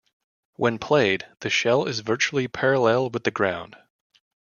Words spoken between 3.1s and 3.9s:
with the ground.